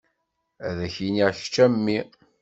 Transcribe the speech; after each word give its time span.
Ad 0.67 0.77
ak-iniɣ 0.87 1.29
kečč 1.37 1.55
a 1.63 1.65
mmi. 1.73 1.99